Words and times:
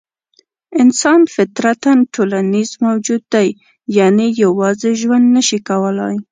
انسان 0.81 1.19
فطرتاً 1.35 1.91
ټولنیز 2.13 2.69
موجود 2.85 3.23
دی؛ 3.33 3.47
یعنې 3.97 4.25
یوازې 4.43 4.91
ژوند 5.01 5.25
نه 5.35 5.41
شي 5.47 5.59
کولای. 5.69 6.15